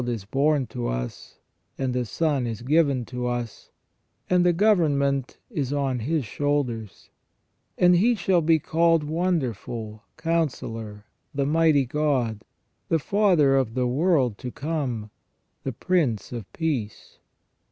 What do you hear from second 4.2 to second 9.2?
and the government is on His shoulders: and He shall be called